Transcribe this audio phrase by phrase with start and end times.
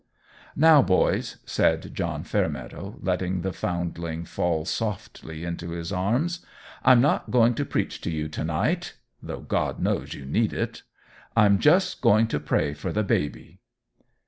[0.55, 6.43] "Now, boys," said John Fairmeadow, letting the foundling fall softly into his arms,
[6.83, 10.81] "I'm not going to preach to you to night, though God knows you need it!
[11.35, 13.59] I'm just going to pray for the baby.